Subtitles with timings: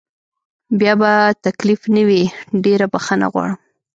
[0.79, 1.11] بیا به
[1.45, 2.23] تکلیف نه وي،
[2.63, 3.57] ډېره بخښنه غواړم.